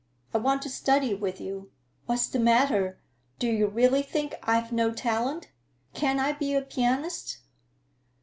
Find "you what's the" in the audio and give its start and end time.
1.39-2.39